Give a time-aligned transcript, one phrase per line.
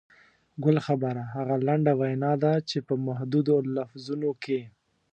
[0.63, 4.59] ګل خبره هغه لنډه وینا ده چې په محدودو لفظونو کې.